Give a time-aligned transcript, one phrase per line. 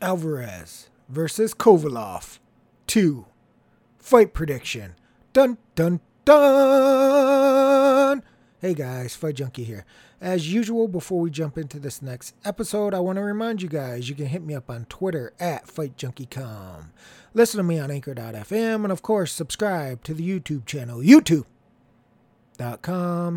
[0.00, 2.38] Alvarez versus Kovalev
[2.86, 3.26] 2.
[3.98, 4.94] Fight prediction.
[5.32, 8.22] Dun dun dun!
[8.60, 9.84] Hey guys, Fight Junkie here.
[10.20, 14.08] As usual, before we jump into this next episode, I want to remind you guys
[14.08, 16.86] you can hit me up on Twitter at FightJunkieCom.
[17.34, 21.44] Listen to me on Anchor.fm, and of course, subscribe to the YouTube channel, YouTube.com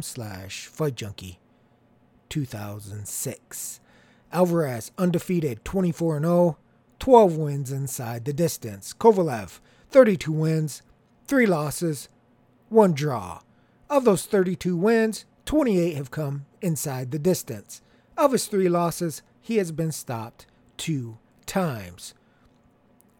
[0.02, 1.36] slash FightJunkie
[2.30, 3.80] 2006.
[4.32, 6.57] Alvarez undefeated 24 0,
[7.00, 8.93] 12 wins inside the distance.
[8.93, 10.82] Kovalev 32 wins,
[11.28, 12.10] 3 losses,
[12.70, 13.42] 1 draw.
[13.89, 17.82] Of those 32 wins, 28 have come inside the distance.
[18.15, 20.46] Of his 3 losses, he has been stopped
[20.78, 22.14] 2 times.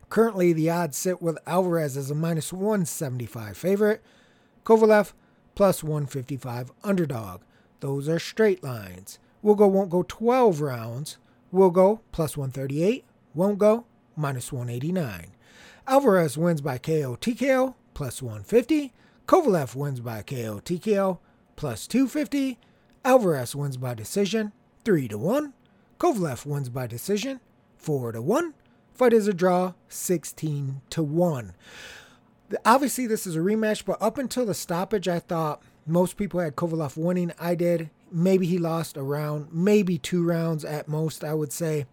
[0.10, 4.04] Currently, the odds sit with Alvarez as a minus 175 favorite,
[4.64, 5.14] Kovalev
[5.56, 7.42] plus 155 underdog.
[7.80, 9.20] Those are straight lines.
[9.42, 11.18] We'll go won't go 12 rounds.
[11.52, 13.06] We'll go plus 138.
[13.34, 15.32] Won't go minus 189.
[15.88, 18.94] Alvarez wins by KO TKO plus 150.
[19.28, 21.20] Kovalev wins by KO TKO
[21.56, 22.60] plus 250.
[23.06, 24.52] Alvarez wins by decision
[24.84, 25.54] 3 to 1.
[26.00, 27.40] Kovalev wins by decision
[27.78, 28.54] 4 to 1.
[28.94, 31.54] Fight is a draw 16 to 1.
[32.66, 36.56] Obviously, this is a rematch, but up until the stoppage, I thought most people had
[36.56, 37.32] Kovalev winning.
[37.40, 37.90] I did.
[38.12, 41.86] Maybe he lost a round, maybe two rounds at most, I would say.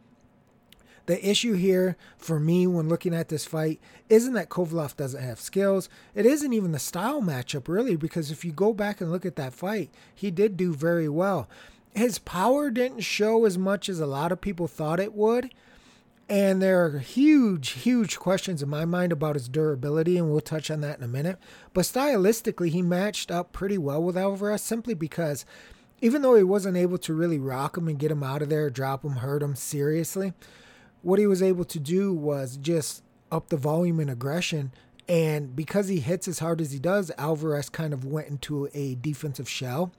[1.06, 5.40] The issue here for me when looking at this fight isn't that Kovalev doesn't have
[5.40, 5.88] skills.
[6.14, 9.36] It isn't even the style matchup, really, because if you go back and look at
[9.36, 11.48] that fight, he did do very well.
[11.94, 15.52] His power didn't show as much as a lot of people thought it would.
[16.28, 20.72] And there are huge, huge questions in my mind about his durability, and we'll touch
[20.72, 21.38] on that in a minute.
[21.72, 25.46] But stylistically, he matched up pretty well with Alvarez simply because
[26.00, 28.70] even though he wasn't able to really rock him and get him out of there,
[28.70, 30.32] drop him, hurt him seriously,
[31.02, 34.72] what he was able to do was just up the volume and aggression.
[35.08, 38.96] And because he hits as hard as he does, Alvarez kind of went into a
[38.96, 39.92] defensive shell.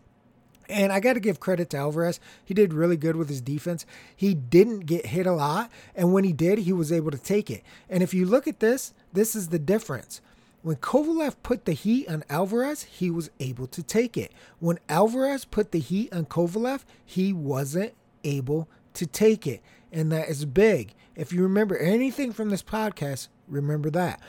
[0.69, 2.19] And I got to give credit to Alvarez.
[2.43, 3.85] He did really good with his defense.
[4.13, 5.71] He didn't get hit a lot.
[5.95, 7.63] And when he did, he was able to take it.
[7.89, 10.19] And if you look at this, this is the difference.
[10.63, 14.31] When Kovalev put the heat on Alvarez, he was able to take it.
[14.59, 19.61] When Alvarez put the heat on Kovalev, he wasn't able to take it.
[19.91, 20.93] And that is big.
[21.15, 24.19] If you remember anything from this podcast, remember that.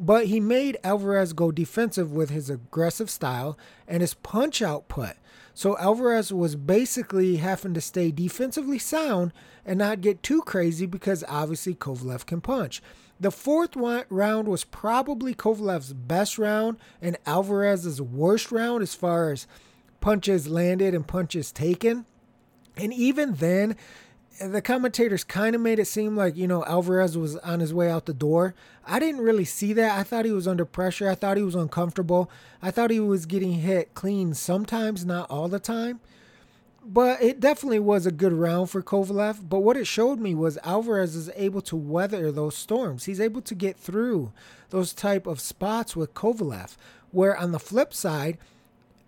[0.00, 5.14] But he made Alvarez go defensive with his aggressive style and his punch output.
[5.54, 9.32] So Alvarez was basically having to stay defensively sound
[9.66, 12.80] and not get too crazy because obviously Kovalev can punch.
[13.22, 19.46] The fourth round was probably Kovalev's best round and Alvarez's worst round as far as
[20.00, 22.04] punches landed and punches taken.
[22.76, 23.76] And even then,
[24.44, 27.88] the commentators kind of made it seem like, you know, Alvarez was on his way
[27.88, 28.56] out the door.
[28.84, 29.96] I didn't really see that.
[29.96, 31.08] I thought he was under pressure.
[31.08, 32.28] I thought he was uncomfortable.
[32.60, 36.00] I thought he was getting hit clean sometimes, not all the time.
[36.84, 39.48] But it definitely was a good round for Kovalev.
[39.48, 43.04] But what it showed me was Alvarez is able to weather those storms.
[43.04, 44.32] He's able to get through
[44.70, 46.76] those type of spots with Kovalev.
[47.12, 48.38] Where on the flip side,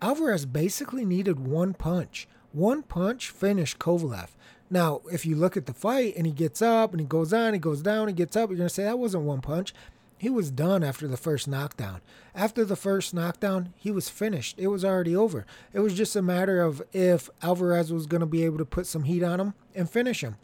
[0.01, 2.27] Alvarez basically needed one punch.
[2.53, 4.29] One punch finished Kovalev.
[4.69, 7.53] Now, if you look at the fight and he gets up and he goes on,
[7.53, 9.73] he goes down, he gets up, you're going to say that wasn't one punch.
[10.17, 12.01] He was done after the first knockdown.
[12.33, 14.55] After the first knockdown, he was finished.
[14.57, 15.45] It was already over.
[15.73, 18.87] It was just a matter of if Alvarez was going to be able to put
[18.87, 20.37] some heat on him and finish him.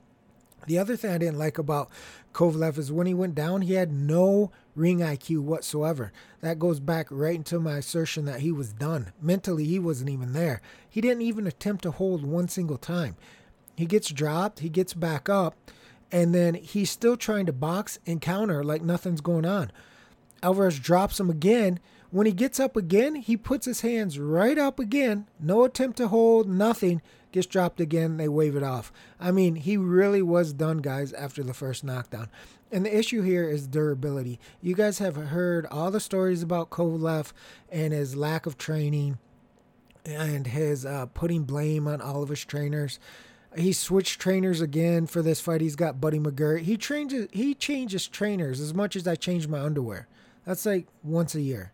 [0.67, 1.89] The other thing I didn't like about
[2.33, 6.11] Kovalev is when he went down, he had no ring IQ whatsoever.
[6.41, 9.11] That goes back right into my assertion that he was done.
[9.21, 10.61] Mentally, he wasn't even there.
[10.87, 13.15] He didn't even attempt to hold one single time.
[13.75, 15.55] He gets dropped, he gets back up,
[16.11, 19.71] and then he's still trying to box and counter like nothing's going on.
[20.43, 21.79] Alvarez drops him again.
[22.09, 25.27] When he gets up again, he puts his hands right up again.
[25.39, 27.01] No attempt to hold, nothing.
[27.31, 28.17] Gets dropped again.
[28.17, 28.91] They wave it off.
[29.19, 32.27] I mean, he really was done, guys, after the first knockdown.
[32.71, 34.39] And the issue here is durability.
[34.61, 37.31] You guys have heard all the stories about Kovalev
[37.69, 39.17] and his lack of training
[40.05, 42.99] and his uh, putting blame on all of his trainers.
[43.57, 45.61] He switched trainers again for this fight.
[45.61, 46.61] He's got Buddy McGirt.
[46.61, 50.07] He changes he changes trainers as much as I change my underwear.
[50.45, 51.71] That's like once a year.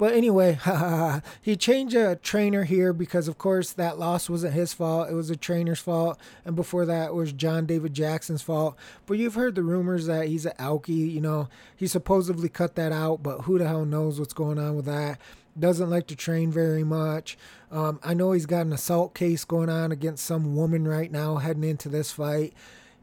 [0.00, 0.58] But anyway,
[1.42, 5.10] he changed a trainer here because, of course, that loss wasn't his fault.
[5.10, 6.18] It was a trainer's fault.
[6.46, 8.78] And before that, it was John David Jackson's fault.
[9.04, 11.12] But you've heard the rumors that he's an alkie.
[11.12, 14.74] You know, he supposedly cut that out, but who the hell knows what's going on
[14.74, 15.18] with that?
[15.58, 17.36] Doesn't like to train very much.
[17.70, 21.36] Um, I know he's got an assault case going on against some woman right now
[21.36, 22.54] heading into this fight.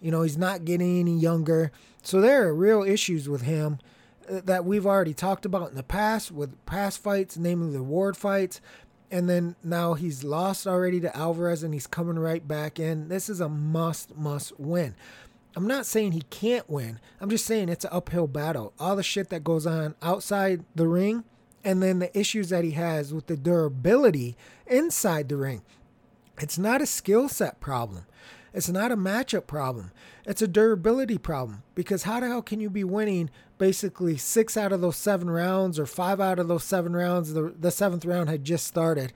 [0.01, 1.71] You know, he's not getting any younger.
[2.01, 3.79] So there are real issues with him
[4.29, 8.15] uh, that we've already talked about in the past with past fights, namely the Ward
[8.15, 8.61] fights.
[9.09, 13.07] And then now he's lost already to Alvarez and he's coming right back in.
[13.07, 14.95] This is a must, must win.
[15.55, 16.99] I'm not saying he can't win.
[17.19, 18.73] I'm just saying it's an uphill battle.
[18.79, 21.23] All the shit that goes on outside the ring
[21.67, 24.37] and then the issues that he has with the durability
[24.67, 25.61] inside the ring.
[26.39, 28.05] It's not a skill set problem.
[28.53, 29.91] It's not a matchup problem.
[30.25, 34.71] It's a durability problem because how the hell can you be winning basically six out
[34.71, 37.33] of those seven rounds or five out of those seven rounds?
[37.33, 39.11] The, the seventh round had just started.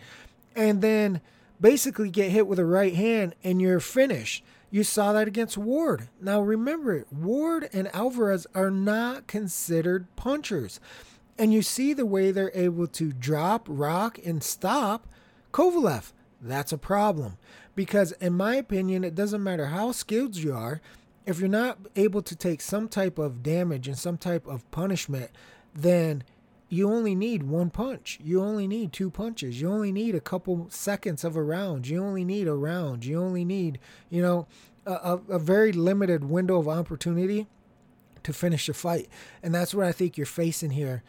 [0.54, 1.22] And then
[1.62, 4.44] basically get hit with a right hand and you're finished.
[4.70, 6.10] You saw that against Ward.
[6.20, 10.82] Now remember, Ward and Alvarez are not considered punchers.
[11.38, 15.08] And you see the way they're able to drop, rock, and stop
[15.52, 16.12] Kovalev.
[16.42, 17.38] That's a problem.
[17.76, 20.82] Because, in my opinion, it doesn't matter how skilled you are,
[21.26, 25.32] if you're not able to take some type of damage and some type of punishment,
[25.74, 26.24] then
[26.68, 28.20] you only need one punch.
[28.24, 29.62] You only need two punches.
[29.62, 31.88] You only need a couple seconds of a round.
[31.88, 33.06] You only need a round.
[33.06, 33.80] You only need,
[34.10, 34.48] you know,
[34.86, 37.48] a, a very limited window of opportunity
[38.24, 39.10] to finish a fight.
[39.44, 41.04] And that's what I think you're facing here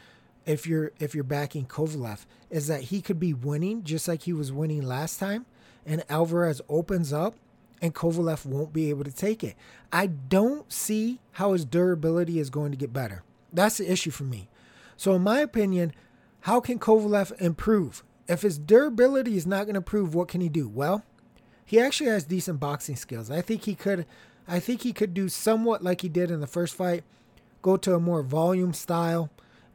[0.47, 4.33] if you're if you're backing Kovalev is that he could be winning just like he
[4.33, 5.47] was winning last time
[5.87, 7.35] and Alvarez opens up
[7.81, 9.57] and Kovalev won't be able to take it.
[9.93, 13.25] I don't see how his durability is going to get better.
[13.53, 14.49] That's the issue for me.
[14.97, 15.93] So, in my opinion,
[16.43, 18.05] how can Kovalev improve?
[18.29, 20.69] If his durability is not going to improve, what can he do?
[20.69, 21.05] Well,
[21.65, 23.31] he actually has decent boxing skills.
[23.31, 24.07] I think he could
[24.47, 27.05] I think he could do somewhat like he did in the first fight,
[27.63, 29.31] go to a more volume style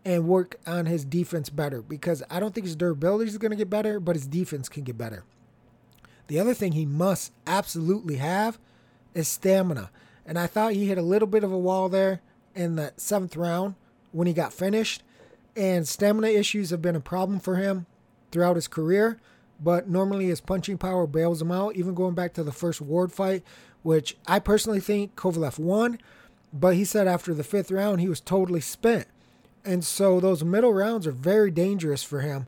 [0.07, 3.57] and work on his defense better because I don't think his durability is going to
[3.57, 5.25] get better, but his defense can get better.
[6.27, 8.57] The other thing he must absolutely have
[9.13, 9.92] is stamina.
[10.25, 12.21] And I thought he hit a little bit of a wall there
[12.56, 13.75] in that seventh round
[14.13, 15.04] when he got finished.
[15.57, 17.86] And stamina issues have been a problem for him
[18.31, 19.19] throughout his career.
[19.62, 23.12] But normally his punching power bails him out, even going back to the first Ward
[23.12, 23.44] fight,
[23.83, 26.00] which I personally think Kovalev won.
[26.53, 29.07] But he said after the fifth round, he was totally spent.
[29.67, 32.47] And so those middle rounds are very dangerous for him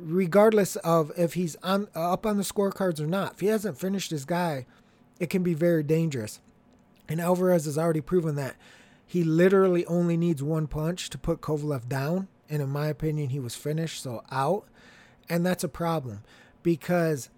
[0.00, 3.34] regardless of if he's on uh, up on the scorecards or not.
[3.34, 4.66] If he hasn't finished his guy,
[5.18, 6.40] it can be very dangerous.
[7.08, 8.56] And Alvarez has already proven that
[9.06, 12.28] he literally only needs one punch to put Kovalev down.
[12.50, 14.66] And in my opinion, he was finished, so out.
[15.28, 16.22] And that's a problem
[16.62, 17.30] because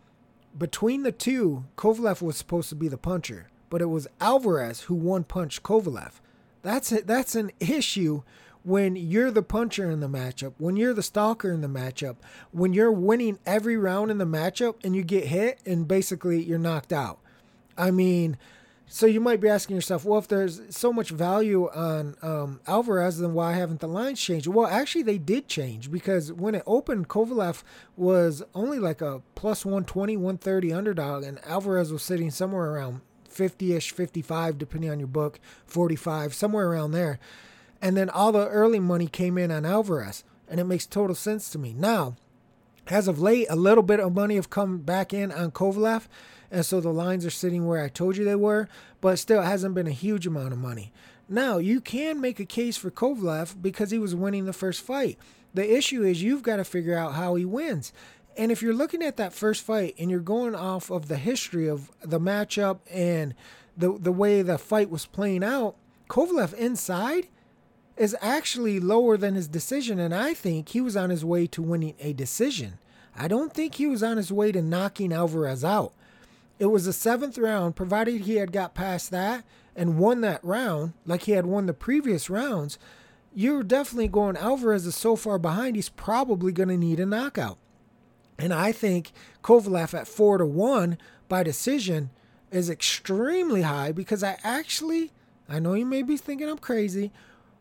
[0.57, 4.95] between the two, Kovalev was supposed to be the puncher, but it was Alvarez who
[4.95, 6.15] one punched Kovalev.
[6.63, 7.07] That's it.
[7.07, 8.23] That's an issue
[8.63, 12.17] when you're the puncher in the matchup, when you're the stalker in the matchup,
[12.53, 16.59] when you're winning every round in the matchup and you get hit and basically you're
[16.59, 17.19] knocked out.
[17.79, 18.37] I mean,
[18.93, 23.19] so you might be asking yourself, well, if there's so much value on um, Alvarez,
[23.19, 24.49] then why haven't the lines changed?
[24.49, 27.63] Well, actually, they did change because when it opened, Kovalev
[27.97, 33.75] was only like a plus 120, 130 underdog, and Alvarez was sitting somewhere around 50
[33.75, 37.21] ish, 55, depending on your book, 45, somewhere around there.
[37.83, 40.25] And then all the early money came in on Alvarez.
[40.49, 41.73] And it makes total sense to me.
[41.73, 42.17] Now,
[42.89, 46.09] as of late, a little bit of money have come back in on Kovalev.
[46.51, 48.69] And so the lines are sitting where I told you they were,
[49.01, 50.93] but still it hasn't been a huge amount of money.
[51.29, 55.17] Now, you can make a case for Kovalev because he was winning the first fight.
[55.55, 57.93] The issue is you've got to figure out how he wins.
[58.37, 61.69] And if you're looking at that first fight and you're going off of the history
[61.69, 63.35] of the matchup and
[63.77, 65.77] the the way the fight was playing out,
[66.09, 67.29] Kovalev inside
[68.01, 71.61] is actually lower than his decision, and I think he was on his way to
[71.61, 72.79] winning a decision.
[73.15, 75.93] I don't think he was on his way to knocking Alvarez out.
[76.59, 79.45] It was the seventh round, provided he had got past that
[79.77, 82.79] and won that round like he had won the previous rounds.
[83.35, 87.59] You're definitely going Alvarez is so far behind, he's probably going to need a knockout.
[88.39, 89.13] And I think
[89.45, 90.97] Kovalev at four to one
[91.29, 92.09] by decision
[92.51, 95.13] is extremely high because I actually,
[95.51, 97.13] I know you may be thinking I'm crazy,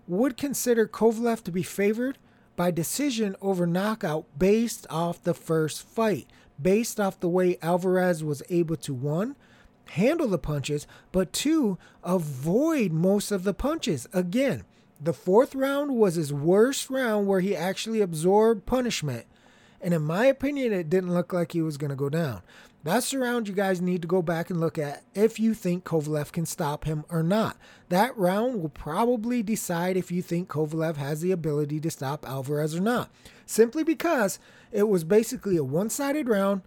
[0.09, 2.17] would consider Kovalev to be favored
[2.55, 6.27] by decision over knockout based off the first fight,
[6.61, 9.35] based off the way Alvarez was able to one,
[9.91, 14.07] handle the punches, but two, avoid most of the punches.
[14.11, 14.63] Again,
[14.99, 19.25] the fourth round was his worst round where he actually absorbed punishment.
[19.79, 22.41] And in my opinion, it didn't look like he was going to go down.
[22.81, 25.83] That's the round you guys need to go back and look at if you think
[25.83, 27.57] Kovalev can stop him or not.
[27.89, 32.73] That round will probably decide if you think Kovalev has the ability to stop Alvarez
[32.73, 33.11] or not.
[33.45, 34.39] Simply because
[34.71, 36.61] it was basically a one sided round,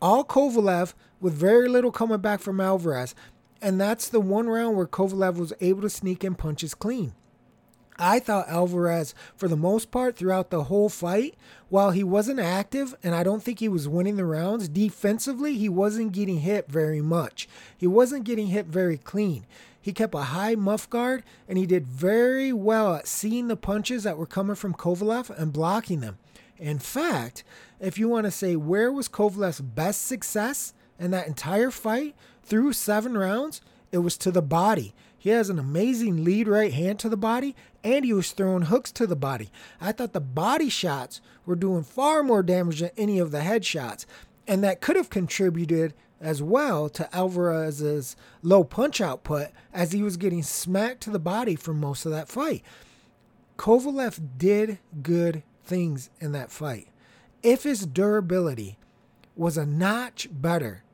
[0.00, 3.14] all Kovalev with very little coming back from Alvarez.
[3.60, 7.12] And that's the one round where Kovalev was able to sneak in punches clean.
[7.98, 11.34] I thought Alvarez, for the most part, throughout the whole fight,
[11.68, 15.68] while he wasn't active and I don't think he was winning the rounds, defensively, he
[15.68, 17.48] wasn't getting hit very much.
[17.76, 19.46] He wasn't getting hit very clean.
[19.80, 24.04] He kept a high muff guard and he did very well at seeing the punches
[24.04, 26.18] that were coming from Kovalev and blocking them.
[26.58, 27.42] In fact,
[27.80, 32.74] if you want to say where was Kovalev's best success in that entire fight through
[32.74, 34.94] seven rounds, it was to the body.
[35.18, 38.92] He has an amazing lead right hand to the body, and he was throwing hooks
[38.92, 39.50] to the body.
[39.80, 43.64] I thought the body shots were doing far more damage than any of the head
[43.64, 44.06] shots,
[44.46, 50.16] and that could have contributed as well to Alvarez's low punch output as he was
[50.16, 52.62] getting smacked to the body for most of that fight.
[53.58, 56.88] Kovalev did good things in that fight.
[57.42, 58.78] If his durability
[59.36, 60.84] was a notch better,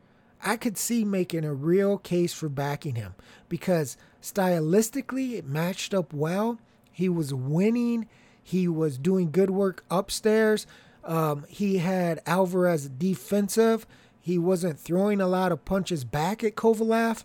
[0.42, 3.14] I could see making a real case for backing him
[3.48, 6.58] because stylistically it matched up well.
[6.98, 8.08] He was winning.
[8.42, 10.66] He was doing good work upstairs.
[11.04, 13.86] Um, he had Alvarez defensive.
[14.20, 17.22] He wasn't throwing a lot of punches back at Kovalev.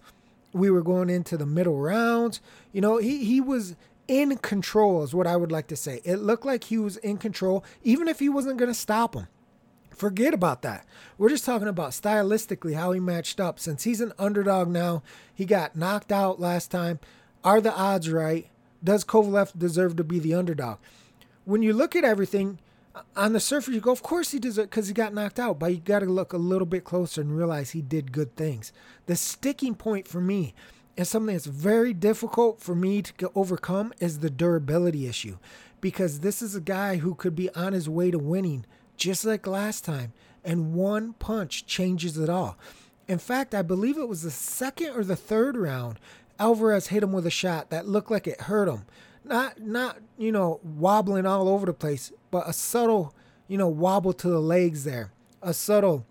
[0.54, 2.40] We were going into the middle rounds.
[2.72, 3.76] You know, he, he was
[4.08, 6.02] in control, is what I would like to say.
[6.04, 9.28] It looked like he was in control, even if he wasn't going to stop him.
[9.90, 10.86] Forget about that.
[11.18, 13.60] We're just talking about stylistically how he matched up.
[13.60, 15.02] Since he's an underdog now,
[15.34, 17.00] he got knocked out last time.
[17.44, 18.52] Are the odds right?
[18.84, 20.78] Does Kovalev deserve to be the underdog?
[21.46, 22.60] When you look at everything
[23.16, 25.60] on the surface, you go, of course he deserves because he got knocked out.
[25.60, 28.72] But you got to look a little bit closer and realize he did good things.
[29.06, 30.54] The sticking point for me
[30.98, 35.38] and something that's very difficult for me to overcome is the durability issue
[35.82, 39.48] because this is a guy who could be on his way to winning just like
[39.48, 40.14] last time,
[40.46, 42.58] and one punch changes it all.
[43.08, 46.00] In fact, I believe it was the second or the third round,
[46.44, 48.84] Alvarez hit him with a shot that looked like it hurt him.
[49.24, 53.16] Not not, you know, wobbling all over the place, but a subtle,
[53.48, 55.14] you know, wobble to the legs there.
[55.42, 56.06] A subtle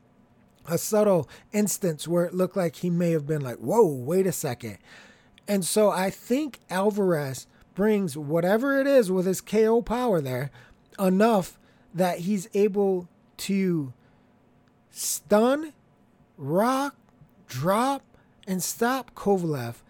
[0.66, 4.32] a subtle instance where it looked like he may have been like, "Whoa, wait a
[4.32, 4.78] second.
[5.46, 10.50] And so I think Alvarez brings whatever it is with his KO power there
[10.98, 11.58] enough
[11.92, 13.92] that he's able to
[14.90, 15.74] stun,
[16.38, 16.96] rock,
[17.46, 18.02] drop,
[18.46, 19.82] and stop Kovalev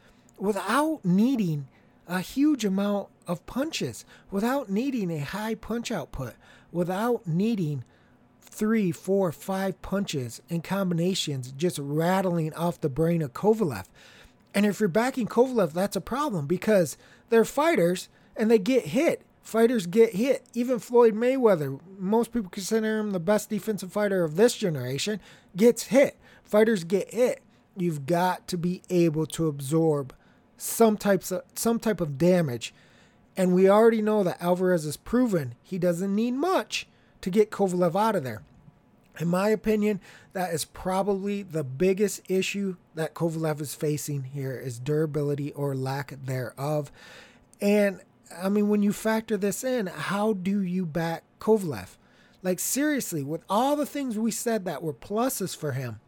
[0.43, 1.69] without needing
[2.09, 6.35] a huge amount of punches, without needing a high punch output,
[6.73, 7.85] without needing
[8.41, 13.85] three, four, five punches and combinations just rattling off the brain of Kovalev.
[14.53, 19.23] And if you're backing Kovalev, that's a problem because they're fighters and they get hit.
[19.43, 20.43] Fighters get hit.
[20.55, 25.21] Even Floyd Mayweather, most people consider him the best defensive fighter of this generation,
[25.55, 26.19] gets hit.
[26.43, 27.43] Fighters get hit.
[27.77, 30.13] You've got to be able to absorb
[30.63, 32.73] some types of some type of damage.
[33.37, 36.87] And we already know that Alvarez has proven he doesn't need much
[37.23, 38.43] to get Kovalev out of there.
[39.19, 40.01] In my opinion,
[40.33, 46.15] that is probably the biggest issue that Kovalev is facing here is durability or lack
[46.25, 46.93] thereof.
[47.61, 48.01] And
[48.41, 51.97] I mean, when you factor this in, how do you back Kovalev?
[52.43, 56.01] Like, seriously, with all the things we said that were pluses for him,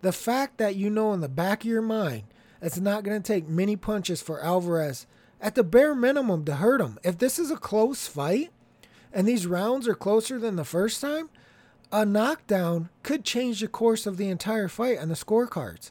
[0.00, 2.24] the fact that you know in the back of your mind
[2.62, 5.06] it's not going to take many punches for Alvarez
[5.40, 6.98] at the bare minimum to hurt him.
[7.02, 8.50] If this is a close fight
[9.12, 11.28] and these rounds are closer than the first time,
[11.90, 15.90] a knockdown could change the course of the entire fight on the scorecards.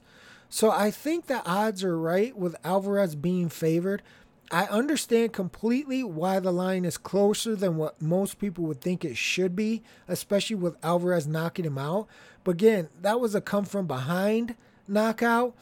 [0.49, 4.01] So I think the odds are right with Alvarez being favored.
[4.49, 9.15] I understand completely why the line is closer than what most people would think it
[9.15, 12.07] should be, especially with Alvarez knocking him out.
[12.43, 14.55] But again, that was a come from behind
[14.87, 15.55] knockout.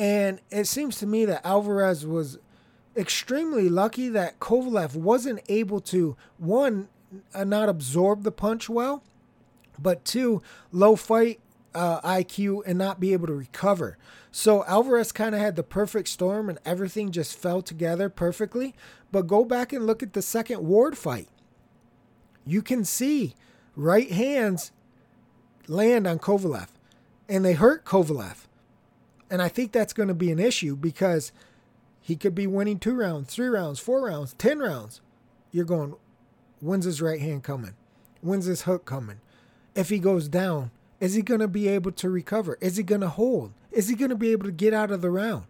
[0.00, 2.38] And it seems to me that Alvarez was
[2.96, 6.88] extremely lucky that Kovalev wasn't able to, one,
[7.34, 9.04] uh, not absorb the punch well,
[9.78, 10.40] but two,
[10.72, 11.38] low fight
[11.74, 13.98] uh, IQ and not be able to recover.
[14.32, 18.74] So Alvarez kind of had the perfect storm and everything just fell together perfectly.
[19.12, 21.28] But go back and look at the second Ward fight.
[22.46, 23.34] You can see
[23.76, 24.72] right hands
[25.68, 26.68] land on Kovalev
[27.28, 28.46] and they hurt Kovalev.
[29.30, 31.32] And I think that's going to be an issue because
[32.00, 35.00] he could be winning two rounds, three rounds, four rounds, 10 rounds.
[35.52, 35.94] You're going,
[36.60, 37.74] when's his right hand coming?
[38.20, 39.20] When's his hook coming?
[39.74, 42.58] If he goes down, is he going to be able to recover?
[42.60, 43.52] Is he going to hold?
[43.70, 45.44] Is he going to be able to get out of the round?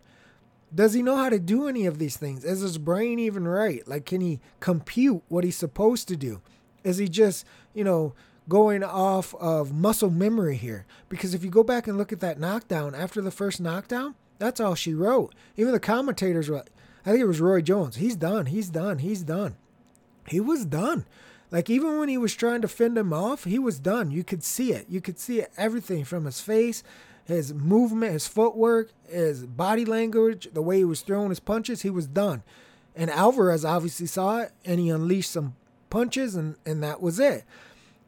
[0.72, 2.44] Does he know how to do any of these things?
[2.44, 3.86] Is his brain even right?
[3.88, 6.40] Like, can he compute what he's supposed to do?
[6.84, 7.44] Is he just,
[7.74, 8.14] you know,
[8.48, 10.86] going off of muscle memory here?
[11.08, 14.58] Because if you go back and look at that knockdown, after the first knockdown, That's
[14.58, 15.34] all she wrote.
[15.56, 16.64] Even the commentators were,
[17.04, 17.96] I think it was Roy Jones.
[17.96, 18.46] He's done.
[18.46, 18.98] He's done.
[18.98, 19.54] He's done.
[20.26, 21.04] He was done.
[21.50, 24.10] Like even when he was trying to fend him off, he was done.
[24.10, 24.86] You could see it.
[24.88, 26.82] You could see it, everything from his face,
[27.24, 31.82] his movement, his footwork, his body language, the way he was throwing his punches.
[31.82, 32.42] He was done.
[32.96, 35.54] And Alvarez obviously saw it and he unleashed some
[35.90, 37.44] punches and, and that was it.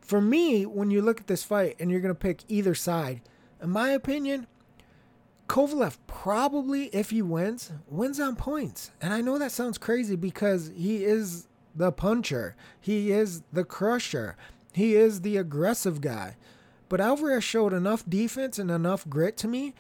[0.03, 3.23] For me, when you look at this fight and you're going to pick either side,
[3.63, 4.47] in my opinion,
[5.49, 8.91] Kovalev probably, if he wins, wins on points.
[9.01, 14.37] And I know that sounds crazy because he is the puncher, he is the crusher,
[14.73, 16.37] he is the aggressive guy.
[16.89, 19.75] But Alvarez showed enough defense and enough grit to me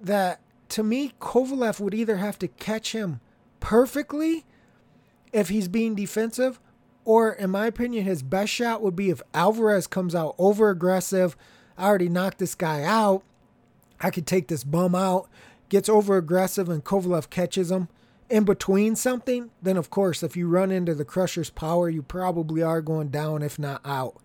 [0.00, 3.20] that to me, Kovalev would either have to catch him
[3.60, 4.44] perfectly
[5.32, 6.60] if he's being defensive,
[7.08, 11.38] or in my opinion, his best shot would be if Alvarez comes out over aggressive.
[11.78, 13.22] I already knocked this guy out.
[13.98, 15.26] I could take this bum out,
[15.70, 17.88] gets over aggressive, and Kovalev catches him
[18.28, 22.62] in between something, then of course, if you run into the Crusher's power, you probably
[22.62, 24.20] are going down, if not out.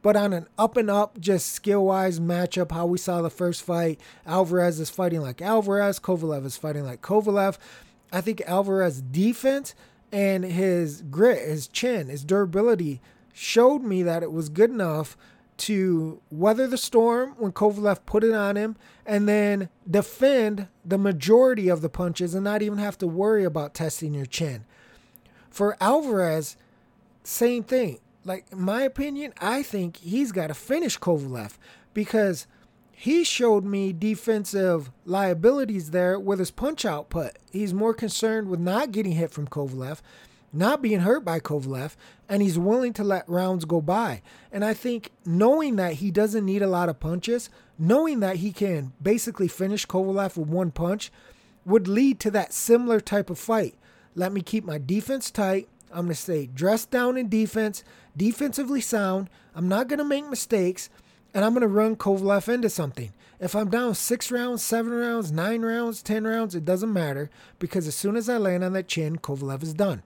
[0.00, 3.60] But on an up and up, just skill wise matchup, how we saw the first
[3.60, 7.58] fight, Alvarez is fighting like Alvarez, Kovalev is fighting like Kovalev.
[8.12, 9.74] I think Alvarez defense
[10.12, 13.00] and his grit, his chin, his durability
[13.32, 15.16] showed me that it was good enough
[15.56, 21.68] to weather the storm when Kovalev put it on him and then defend the majority
[21.68, 24.64] of the punches and not even have to worry about testing your chin.
[25.50, 26.56] For Alvarez,
[27.24, 27.98] same thing.
[28.24, 31.58] Like, in my opinion, I think he's got to finish Kovalev
[31.92, 32.46] because
[33.00, 37.38] he showed me defensive liabilities there with his punch output.
[37.50, 40.00] He's more concerned with not getting hit from Kovalev
[40.52, 41.94] not being hurt by Kovalev,
[42.28, 44.22] and he's willing to let rounds go by.
[44.50, 48.52] And I think knowing that he doesn't need a lot of punches, knowing that he
[48.52, 51.12] can basically finish Kovalev with one punch,
[51.64, 53.74] would lead to that similar type of fight.
[54.14, 55.68] Let me keep my defense tight.
[55.90, 57.84] I'm going to stay dressed down in defense,
[58.16, 59.28] defensively sound.
[59.54, 60.88] I'm not going to make mistakes,
[61.32, 63.12] and I'm going to run Kovalev into something.
[63.38, 67.86] If I'm down six rounds, seven rounds, nine rounds, ten rounds, it doesn't matter because
[67.86, 70.02] as soon as I land on that chin, Kovalev is done.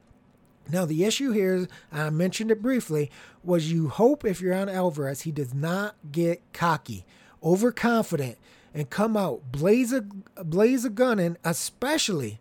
[0.70, 3.10] Now, the issue here, I mentioned it briefly,
[3.42, 7.04] was you hope if you're on Alvarez, he does not get cocky,
[7.42, 8.38] overconfident,
[8.72, 10.02] and come out blaze a,
[10.42, 12.40] blaze a gun in, especially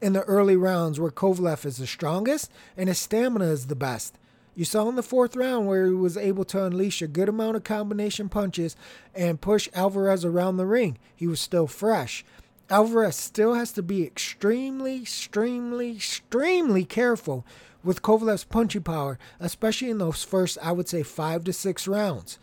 [0.00, 4.18] in the early rounds where Kovalev is the strongest and his stamina is the best.
[4.58, 7.54] You saw in the fourth round where he was able to unleash a good amount
[7.54, 8.74] of combination punches
[9.14, 10.98] and push Alvarez around the ring.
[11.14, 12.24] He was still fresh.
[12.68, 17.46] Alvarez still has to be extremely, extremely, extremely careful
[17.84, 22.40] with Kovalev's punching power, especially in those first, I would say, five to six rounds.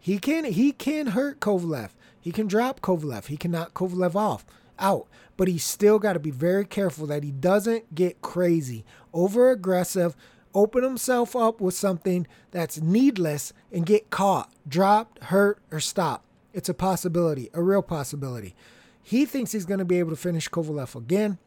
[0.00, 1.90] He can he can hurt Kovalev.
[2.18, 3.26] He can drop Kovalev.
[3.26, 4.46] He can knock Kovalev off
[4.78, 5.08] out.
[5.36, 10.16] But he's still got to be very careful that he doesn't get crazy, over aggressive,
[10.54, 16.26] open himself up with something that's needless and get caught, dropped, hurt, or stopped.
[16.52, 18.54] It's a possibility, a real possibility.
[19.02, 21.38] He thinks he's going to be able to finish Kovalev again.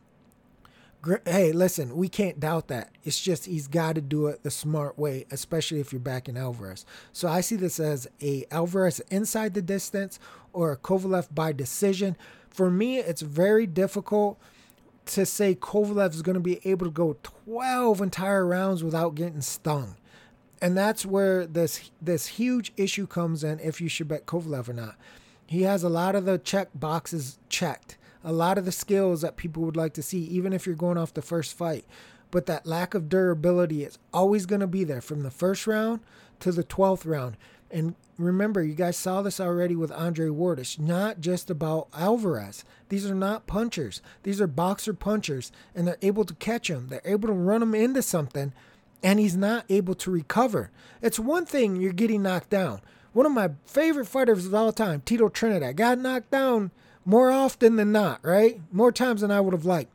[1.26, 2.90] Hey, listen, we can't doubt that.
[3.04, 6.86] It's just he's got to do it the smart way, especially if you're backing Alvarez.
[7.14, 10.20] So I see this as a Alvarez inside the distance
[10.52, 12.18] or a Kovalev by decision.
[12.50, 14.38] For me, it's very difficult
[15.08, 19.42] to say Kovalev is going to be able to go 12 entire rounds without getting
[19.42, 19.96] stung.
[20.62, 24.74] And that's where this this huge issue comes in if you should bet Kovalev or
[24.74, 24.96] not.
[25.46, 29.38] He has a lot of the check boxes checked, a lot of the skills that
[29.38, 31.86] people would like to see, even if you're going off the first fight.
[32.32, 36.02] But that lack of durability is always going to be there from the first round
[36.42, 37.38] to the 12th round.
[37.70, 40.60] And remember, you guys saw this already with Andre Ward.
[40.60, 42.64] It's not just about Alvarez.
[42.90, 44.02] These are not punchers.
[44.24, 46.88] These are boxer punchers, and they're able to catch him.
[46.88, 48.54] They're able to run him into something,
[49.04, 50.72] and he's not able to recover.
[51.02, 52.82] It's one thing you're getting knocked down.
[53.14, 56.72] One of my favorite fighters of all time, Tito Trinidad, got knocked down
[57.04, 58.62] more often than not, right?
[58.72, 59.92] More times than I would have liked.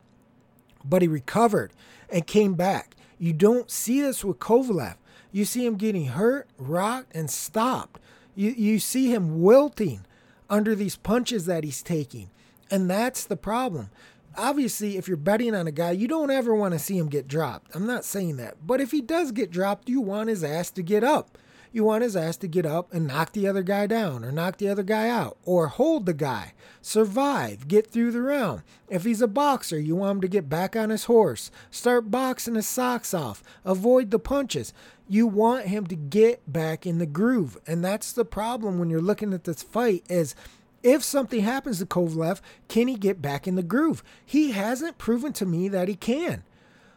[0.85, 1.71] But he recovered
[2.09, 2.95] and came back.
[3.17, 4.95] You don't see this with Kovalev.
[5.33, 7.99] You see him getting hurt, rocked, and stopped.
[8.35, 10.05] You, you see him wilting
[10.49, 12.29] under these punches that he's taking.
[12.69, 13.89] And that's the problem.
[14.37, 17.27] Obviously, if you're betting on a guy, you don't ever want to see him get
[17.27, 17.75] dropped.
[17.75, 18.65] I'm not saying that.
[18.65, 21.37] But if he does get dropped, you want his ass to get up
[21.73, 24.57] you want his ass to get up and knock the other guy down or knock
[24.57, 28.61] the other guy out or hold the guy, survive, get through the round.
[28.87, 32.53] If he's a boxer, you want him to get back on his horse, start boxing
[32.53, 34.71] his socks off, avoid the punches.
[35.13, 37.59] You want him to get back in the groove.
[37.67, 40.33] And that's the problem when you're looking at this fight is
[40.81, 44.03] If something happens to Kovalev, can he get back in the groove?
[44.25, 46.41] He hasn't proven to me that he can.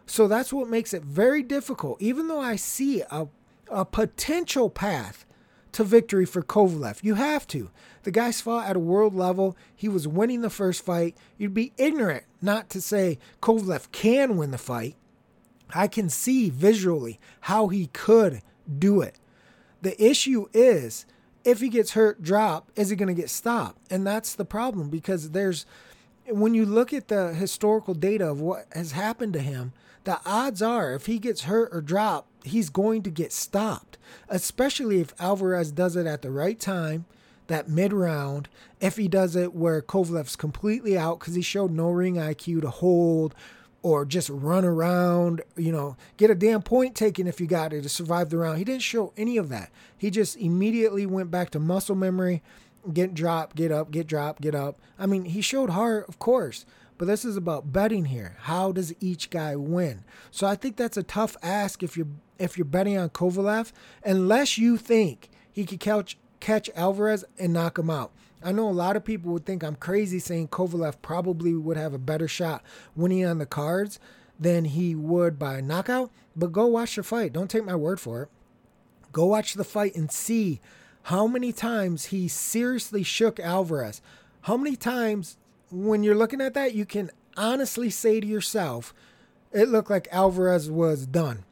[0.07, 2.01] So that's what makes it very difficult.
[2.01, 3.29] Even though I see a,
[3.71, 5.27] a potential path
[5.73, 7.71] to victory for Kovalev, you have to.
[8.05, 9.59] The guy's fought at a world level.
[9.75, 11.19] He was winning the first fight.
[11.37, 14.97] You'd be ignorant not to say Kovalev can win the fight.
[15.75, 18.43] I can see visually how he could
[18.79, 19.17] do it.
[19.83, 21.07] The issue is
[21.45, 23.81] if he gets hurt, drop, is he going to get stopped?
[23.91, 25.65] And that's the problem because there's,
[26.29, 29.73] when you look at the historical data of what has happened to him,
[30.05, 33.99] the odds are if he gets hurt or dropped, he's going to get stopped,
[34.29, 37.07] especially if Alvarez does it at the right time,
[37.49, 38.49] that mid round.
[38.81, 42.71] If he does it where Kovalev's completely out because he showed no ring IQ to
[42.71, 43.35] hold
[43.87, 47.83] or just run around, you know, get a damn point taken if you got it
[47.83, 48.59] to survive the round.
[48.59, 49.71] He didn't show any of that.
[49.97, 52.43] He just immediately went back to muscle memory,
[52.93, 54.81] get dropped, get up, get dropped, get up.
[54.99, 56.67] I mean, he showed heart, of course,
[56.99, 58.35] but this is about betting here.
[58.41, 60.03] How does each guy win?
[60.33, 62.09] So I think that's a tough ask if you're
[62.41, 63.71] if you're betting on Kovalev,
[64.05, 68.11] unless you think he could catch catch Alvarez and knock him out.
[68.43, 71.95] I know a lot of people would think I'm crazy saying Kovalev probably would have
[71.95, 72.63] a better shot
[72.95, 73.99] winning on the cards
[74.39, 77.33] than he would by knockout, but go watch the fight.
[77.33, 78.29] Don't take my word for it.
[79.13, 80.61] Go watch the fight and see
[81.05, 84.03] how many times he seriously shook Alvarez.
[84.43, 85.39] How many times,
[85.71, 88.93] when you're looking at that, you can honestly say to yourself,
[89.53, 91.45] it looked like Alvarez was done.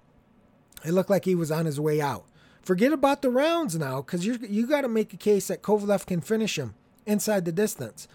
[0.85, 2.25] It looked like he was on his way out.
[2.65, 6.07] Forget about the rounds now, because you you got to make a case that Kovalev
[6.07, 6.75] can finish him
[7.05, 8.09] inside the distance.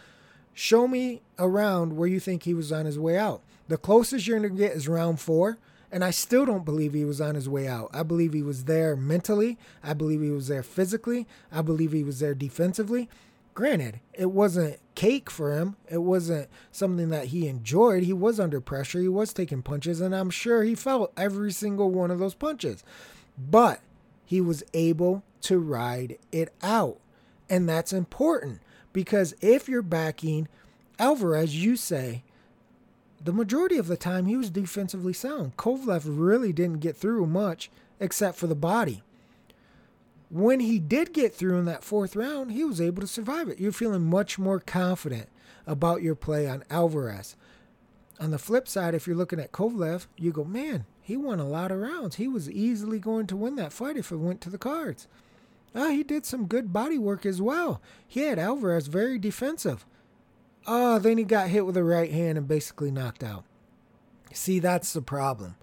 [0.53, 3.41] Show me a round where you think he was on his way out.
[3.67, 5.59] The closest you're going to get is round four,
[5.91, 7.91] and I still don't believe he was on his way out.
[7.93, 9.59] I believe he was there mentally.
[9.83, 11.27] I believe he was there physically.
[11.51, 13.07] I believe he was there defensively.
[13.53, 15.75] Granted, it wasn't cake for him.
[15.87, 18.03] It wasn't something that he enjoyed.
[18.03, 18.99] He was under pressure.
[18.99, 22.83] He was taking punches, and I'm sure he felt every single one of those punches.
[23.37, 23.81] But
[24.29, 26.99] he was able to ride it out.
[27.49, 28.61] And that's important
[28.93, 30.47] because if you're backing
[30.99, 32.21] Alvarez, you say,
[33.19, 35.57] the majority of the time he was defensively sound.
[35.57, 39.01] Kovalev really didn't get through much except for the body.
[40.29, 43.59] When he did get through in that fourth round, he was able to survive it.
[43.59, 45.27] You're feeling much more confident
[45.65, 47.35] about your play on Alvarez.
[48.19, 51.47] On the flip side, if you're looking at Kovalev, you go, man, he won a
[51.47, 52.17] lot of rounds.
[52.17, 55.07] He was easily going to win that fight if it went to the cards.
[55.73, 57.81] Ah, he did some good body work as well.
[58.07, 59.87] He had Alvarez very defensive.
[60.67, 63.43] Oh, then he got hit with a right hand and basically knocked out.
[64.33, 65.55] See, that's the problem.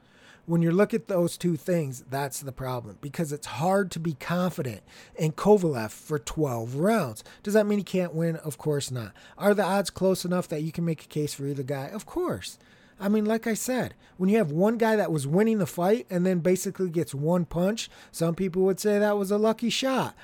[0.46, 4.14] When you look at those two things, that's the problem because it's hard to be
[4.14, 4.82] confident
[5.14, 7.22] in Kovalev for 12 rounds.
[7.44, 8.34] Does that mean he can't win?
[8.34, 9.12] Of course not.
[9.38, 11.86] Are the odds close enough that you can make a case for either guy?
[11.86, 12.58] Of course.
[12.98, 16.06] I mean, like I said, when you have one guy that was winning the fight
[16.08, 20.14] and then basically gets one punch, some people would say that was a lucky shot.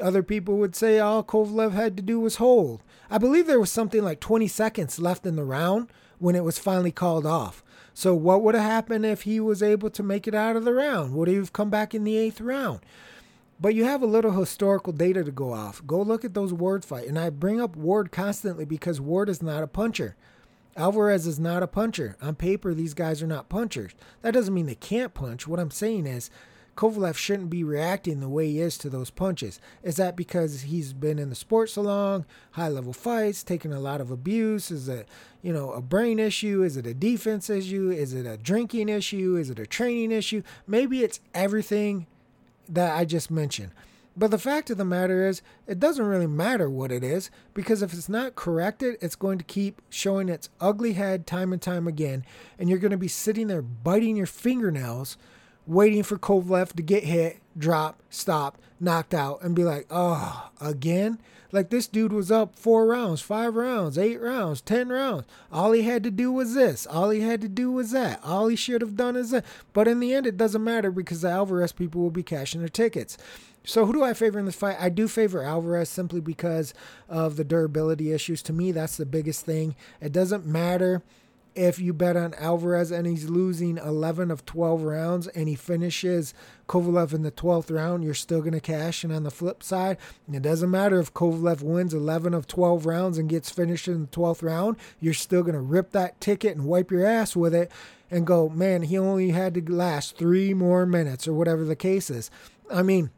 [0.00, 2.82] Other people would say all Kovalev had to do was hold.
[3.10, 6.58] I believe there was something like 20 seconds left in the round when it was
[6.58, 7.62] finally called off.
[7.94, 10.74] So, what would have happened if he was able to make it out of the
[10.74, 11.14] round?
[11.14, 12.80] Would he have come back in the eighth round?
[13.58, 15.80] But you have a little historical data to go off.
[15.86, 17.08] Go look at those Ward fight.
[17.08, 20.14] And I bring up Ward constantly because Ward is not a puncher.
[20.76, 22.16] Alvarez is not a puncher.
[22.20, 23.92] On paper, these guys are not punchers.
[24.20, 25.48] That doesn't mean they can't punch.
[25.48, 26.30] What I'm saying is,
[26.76, 29.58] Kovalev shouldn't be reacting the way he is to those punches.
[29.82, 33.80] Is that because he's been in the sport so long, high level fights, taking a
[33.80, 34.70] lot of abuse?
[34.70, 35.08] Is it,
[35.40, 36.62] you know, a brain issue?
[36.62, 37.90] Is it a defense issue?
[37.90, 39.36] Is it a drinking issue?
[39.36, 40.42] Is it a training issue?
[40.66, 42.06] Maybe it's everything
[42.68, 43.70] that I just mentioned.
[44.16, 47.82] But the fact of the matter is, it doesn't really matter what it is because
[47.82, 51.86] if it's not corrected, it's going to keep showing its ugly head time and time
[51.86, 52.24] again.
[52.58, 55.18] And you're going to be sitting there biting your fingernails,
[55.66, 61.18] waiting for Kovalev to get hit, drop, stop, knocked out, and be like, oh, again?
[61.52, 65.26] Like this dude was up four rounds, five rounds, eight rounds, ten rounds.
[65.52, 66.86] All he had to do was this.
[66.86, 68.20] All he had to do was that.
[68.24, 69.44] All he should have done is that.
[69.72, 72.68] But in the end, it doesn't matter because the Alvarez people will be cashing their
[72.68, 73.16] tickets.
[73.66, 74.76] So who do I favor in this fight?
[74.78, 76.72] I do favor Alvarez simply because
[77.08, 78.40] of the durability issues.
[78.42, 79.74] To me, that's the biggest thing.
[80.00, 81.02] It doesn't matter
[81.56, 86.32] if you bet on Alvarez and he's losing 11 of 12 rounds and he finishes
[86.68, 89.02] Kovalev in the 12th round, you're still going to cash.
[89.02, 89.96] And on the flip side,
[90.32, 94.08] it doesn't matter if Kovalev wins 11 of 12 rounds and gets finished in the
[94.08, 97.72] 12th round, you're still going to rip that ticket and wipe your ass with it
[98.12, 102.10] and go, man, he only had to last three more minutes or whatever the case
[102.10, 102.30] is.
[102.70, 103.10] I mean,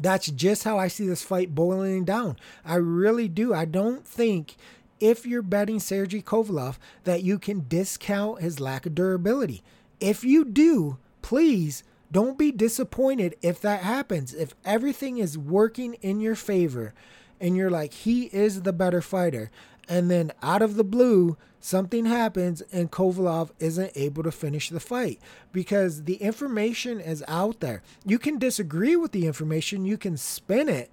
[0.00, 2.36] That's just how I see this fight boiling down.
[2.64, 3.52] I really do.
[3.52, 4.56] I don't think
[5.00, 9.62] if you're betting Sergey Kovalev that you can discount his lack of durability.
[10.00, 14.32] If you do, please don't be disappointed if that happens.
[14.32, 16.94] If everything is working in your favor
[17.40, 19.50] and you're like, he is the better fighter,
[19.88, 24.80] and then out of the blue, something happens and Kovalev isn't able to finish the
[24.80, 25.20] fight
[25.52, 27.82] because the information is out there.
[28.04, 30.90] You can disagree with the information, you can spin it,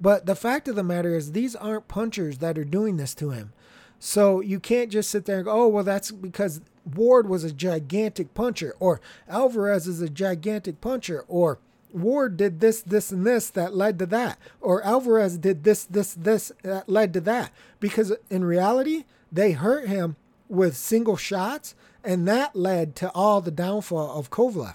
[0.00, 3.30] but the fact of the matter is, these aren't punchers that are doing this to
[3.30, 3.52] him.
[4.00, 7.52] So you can't just sit there and go, oh, well, that's because Ward was a
[7.52, 11.60] gigantic puncher, or Alvarez is a gigantic puncher, or
[11.92, 16.14] Ward did this, this, and this that led to that, or Alvarez did this, this,
[16.14, 17.52] this that led to that.
[17.78, 20.16] Because in reality, they hurt him
[20.48, 24.74] with single shots, and that led to all the downfall of Kovalev.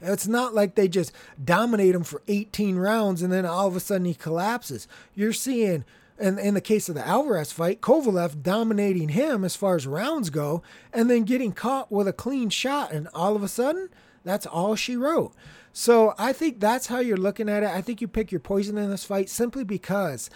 [0.00, 3.80] It's not like they just dominate him for 18 rounds and then all of a
[3.80, 4.86] sudden he collapses.
[5.14, 5.84] You're seeing,
[6.18, 10.28] in, in the case of the Alvarez fight, Kovalev dominating him as far as rounds
[10.30, 12.92] go and then getting caught with a clean shot.
[12.92, 13.88] And all of a sudden,
[14.22, 15.32] that's all she wrote.
[15.72, 17.70] So I think that's how you're looking at it.
[17.70, 20.30] I think you pick your poison in this fight simply because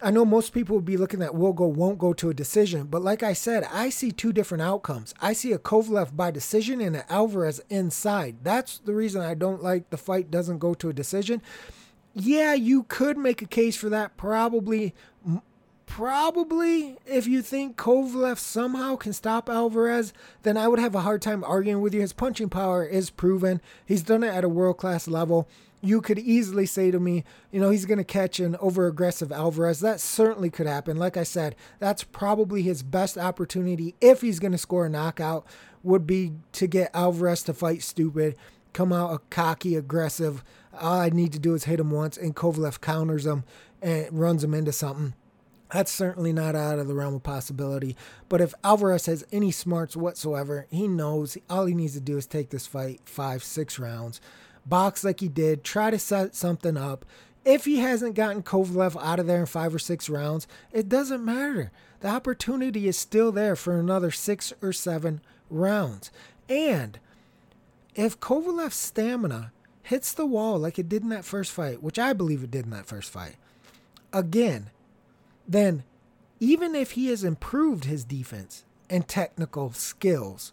[0.00, 2.86] I know most people would be looking at will go, won't go to a decision,
[2.86, 5.12] but like I said, I see two different outcomes.
[5.20, 8.36] I see a Kovalev by decision and an Alvarez inside.
[8.44, 11.42] That's the reason I don't like the fight doesn't go to a decision.
[12.14, 14.16] Yeah, you could make a case for that.
[14.16, 14.94] Probably,
[15.86, 21.22] probably if you think Kovalev somehow can stop Alvarez, then I would have a hard
[21.22, 22.00] time arguing with you.
[22.00, 23.60] His punching power is proven.
[23.84, 25.48] He's done it at a world class level
[25.80, 29.30] you could easily say to me, you know, he's going to catch an over aggressive
[29.30, 29.80] Alvarez.
[29.80, 30.96] That certainly could happen.
[30.96, 35.46] Like I said, that's probably his best opportunity if he's going to score a knockout,
[35.84, 38.36] would be to get Alvarez to fight stupid,
[38.72, 40.42] come out a cocky, aggressive.
[40.80, 43.44] All I need to do is hit him once, and Kovalev counters him
[43.80, 45.14] and runs him into something.
[45.72, 47.94] That's certainly not out of the realm of possibility.
[48.28, 52.26] But if Alvarez has any smarts whatsoever, he knows all he needs to do is
[52.26, 54.20] take this fight five, six rounds
[54.68, 57.04] box like he did, try to set something up.
[57.44, 61.24] If he hasn't gotten Kovalev out of there in five or six rounds, it doesn't
[61.24, 61.70] matter.
[62.00, 66.10] The opportunity is still there for another six or seven rounds.
[66.48, 66.98] And
[67.94, 69.52] if Kovalev's stamina
[69.82, 72.66] hits the wall like it did in that first fight, which I believe it did
[72.66, 73.36] in that first fight,
[74.12, 74.70] again,
[75.46, 75.84] then
[76.40, 80.52] even if he has improved his defense and technical skills,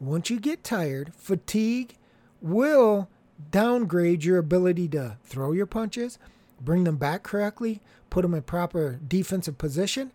[0.00, 1.96] once you get tired, fatigue
[2.40, 3.08] will
[3.50, 6.18] downgrade your ability to throw your punches,
[6.60, 10.12] bring them back correctly, put them in proper defensive position,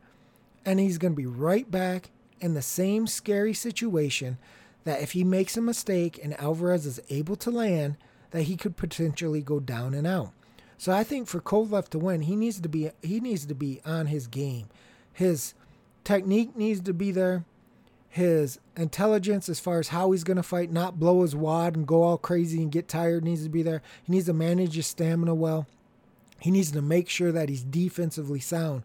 [0.66, 2.10] and he's going to be right back
[2.40, 4.38] in the same scary situation
[4.84, 7.98] that if he makes a mistake and Alvarez is able to land,
[8.32, 10.32] that he could potentially go down and out.
[10.78, 13.82] So I think for Kovalev to win, he needs to be he needs to be
[13.86, 14.68] on his game.
[15.12, 15.54] His
[16.04, 17.46] technique needs to be there
[18.10, 21.88] his intelligence as far as how he's going to fight, not blow his wad and
[21.88, 23.82] go all crazy and get tired, needs to be there.
[24.04, 25.68] He needs to manage his stamina well.
[26.40, 28.84] He needs to make sure that he's defensively sound.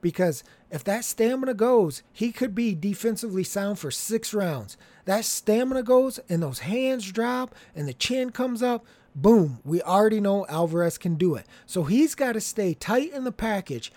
[0.00, 4.76] Because if that stamina goes, he could be defensively sound for six rounds.
[5.04, 8.84] That stamina goes and those hands drop and the chin comes up.
[9.14, 11.46] Boom, we already know Alvarez can do it.
[11.66, 13.92] So he's got to stay tight in the package,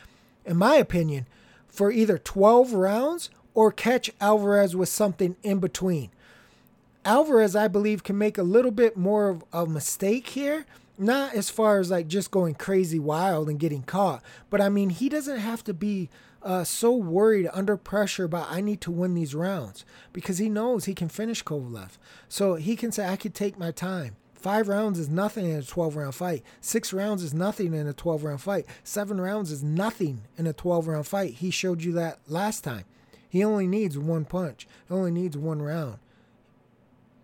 [0.45, 1.25] in my opinion,
[1.67, 6.11] for either 12 rounds or catch Alvarez with something in between.
[7.05, 10.65] Alvarez, I believe, can make a little bit more of a mistake here.
[10.97, 14.91] Not as far as like just going crazy wild and getting caught, but I mean,
[14.91, 16.09] he doesn't have to be
[16.41, 20.85] uh, so worried under pressure about I need to win these rounds because he knows
[20.85, 21.97] he can finish Kovalev.
[22.29, 24.15] So he can say, I could take my time.
[24.35, 26.43] Five rounds is nothing in a 12 round fight.
[26.61, 28.67] Six rounds is nothing in a 12 round fight.
[28.83, 31.33] Seven rounds is nothing in a 12 round fight.
[31.33, 32.85] He showed you that last time.
[33.35, 34.65] He only needs one punch.
[34.87, 35.97] He only needs one round.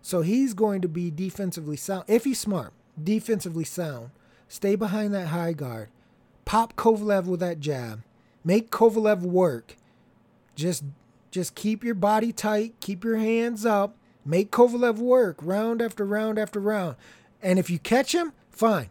[0.02, 2.04] So he's going to be defensively sound.
[2.06, 4.10] If he's smart, defensively sound.
[4.46, 5.88] Stay behind that high guard.
[6.44, 8.02] Pop Kovalev with that jab.
[8.44, 9.76] Make Kovalev work.
[10.54, 10.84] Just
[11.30, 13.96] just keep your body tight, keep your hands up.
[14.22, 16.96] Make Kovalev work round after round after round.
[17.40, 18.90] And if you catch him, fine.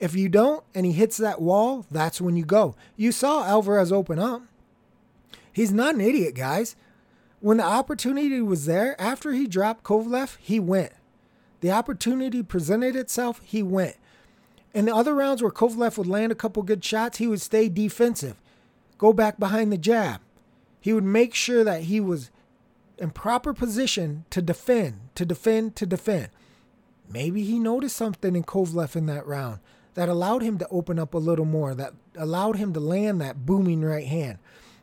[0.00, 2.74] If you don't and he hits that wall, that's when you go.
[2.96, 4.44] You saw Alvarez open up.
[5.54, 6.74] He's not an idiot, guys.
[7.40, 10.92] When the opportunity was there, after he dropped Kovalev, he went.
[11.60, 13.96] The opportunity presented itself, he went.
[14.74, 17.68] In the other rounds where Kovalev would land a couple good shots, he would stay
[17.68, 18.36] defensive,
[18.98, 20.20] go back behind the jab.
[20.80, 22.30] He would make sure that he was
[22.98, 26.30] in proper position to defend, to defend, to defend.
[27.08, 29.60] Maybe he noticed something in Kovalev in that round
[29.94, 33.46] that allowed him to open up a little more, that allowed him to land that
[33.46, 34.38] booming right hand.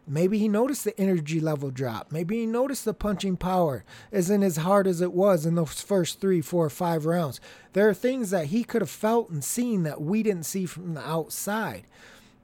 [0.08, 2.12] Maybe he noticed the energy level drop.
[2.12, 6.20] Maybe he noticed the punching power isn't as hard as it was in those first
[6.20, 7.40] three, four, five rounds.
[7.74, 10.96] There are things that he could have felt and seen that we didn't see from
[10.96, 11.86] the outside.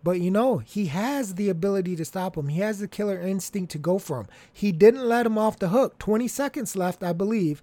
[0.04, 2.50] But you know, he has the ability to stop him.
[2.50, 4.28] He has the killer instinct to go for him.
[4.54, 5.98] He didn't let him off the hook.
[6.00, 7.62] 20 seconds left, I believe,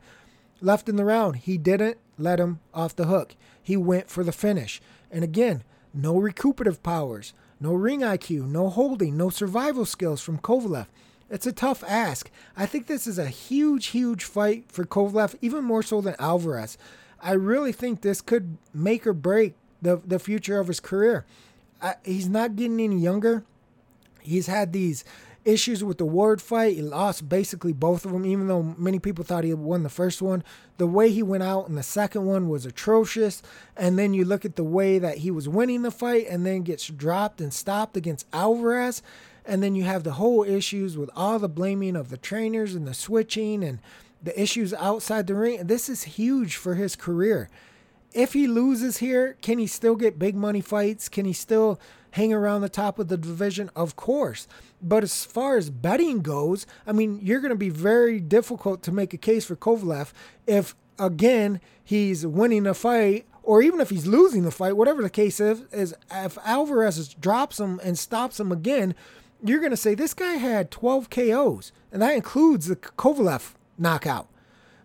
[0.60, 1.36] left in the round.
[1.36, 3.36] He didn't let him off the hook.
[3.62, 4.82] He went for the finish.
[5.10, 5.62] And again,
[5.94, 7.32] no recuperative powers.
[7.64, 10.86] No ring IQ, no holding, no survival skills from Kovalev.
[11.30, 12.30] It's a tough ask.
[12.58, 16.76] I think this is a huge, huge fight for Kovalev, even more so than Alvarez.
[17.22, 21.24] I really think this could make or break the, the future of his career.
[21.80, 23.44] I, he's not getting any younger.
[24.20, 25.02] He's had these
[25.44, 26.76] issues with the Ward fight.
[26.76, 30.22] He lost basically both of them, even though many people thought he won the first
[30.22, 30.42] one.
[30.78, 33.42] The way he went out in the second one was atrocious.
[33.76, 36.62] And then you look at the way that he was winning the fight and then
[36.62, 39.02] gets dropped and stopped against Alvarez.
[39.44, 42.86] And then you have the whole issues with all the blaming of the trainers and
[42.86, 43.78] the switching and
[44.22, 45.66] the issues outside the ring.
[45.66, 47.50] This is huge for his career.
[48.14, 51.08] If he loses here, can he still get big money fights?
[51.08, 51.80] Can he still
[52.14, 53.70] hang around the top of the division?
[53.74, 54.46] Of course.
[54.80, 58.92] But as far as betting goes, I mean, you're going to be very difficult to
[58.92, 60.12] make a case for Kovalev
[60.46, 65.10] if, again, he's winning a fight or even if he's losing the fight, whatever the
[65.10, 68.94] case is, is if Alvarez drops him and stops him again,
[69.42, 74.28] you're going to say this guy had 12 KOs, and that includes the Kovalev knockout.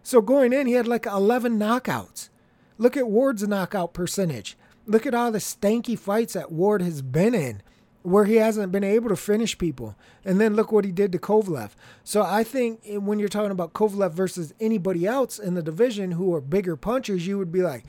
[0.04, 2.30] So going in, he had like 11 knockouts.
[2.78, 4.58] Look at Ward's knockout percentage.
[4.90, 7.62] Look at all the stanky fights that Ward has been in
[8.02, 9.96] where he hasn't been able to finish people.
[10.26, 11.72] And then look what he did to Kovalev.
[12.04, 16.34] So I think when you're talking about Kovalev versus anybody else in the division who
[16.34, 17.84] are bigger punchers, you would be like,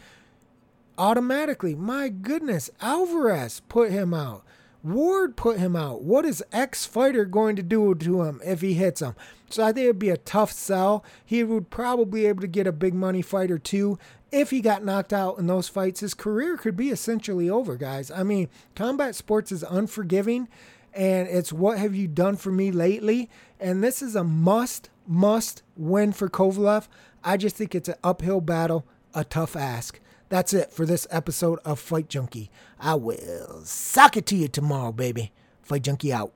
[0.99, 4.45] automatically, my goodness, Alvarez put him out.
[4.83, 6.03] Ward put him out.
[6.03, 9.15] What is X fighter going to do to him if he hits him?
[9.51, 11.05] So I think it'd be a tough sell.
[11.25, 13.99] He would probably be able to get a big money fight or two
[14.33, 18.11] if he got knocked out in those fights, his career could be essentially over, guys.
[18.11, 20.49] I mean, combat sports is unforgiving,
[20.95, 23.29] and it's what have you done for me lately?
[23.59, 26.87] And this is a must, must win for Kovalev.
[27.25, 30.01] I just think it's an uphill battle, a tough ask.
[30.31, 32.53] That's it for this episode of Fight Junkie.
[32.79, 35.33] I will sock it to you tomorrow, baby.
[35.61, 36.33] Fight Junkie out.